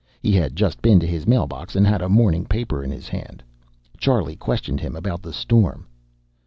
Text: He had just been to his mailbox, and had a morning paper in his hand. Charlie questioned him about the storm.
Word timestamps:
He 0.19 0.31
had 0.31 0.55
just 0.55 0.81
been 0.81 0.99
to 0.99 1.05
his 1.05 1.27
mailbox, 1.27 1.75
and 1.75 1.85
had 1.85 2.01
a 2.01 2.09
morning 2.09 2.43
paper 2.45 2.83
in 2.83 2.89
his 2.89 3.07
hand. 3.07 3.43
Charlie 3.99 4.35
questioned 4.35 4.79
him 4.79 4.95
about 4.95 5.21
the 5.21 5.31
storm. 5.31 5.85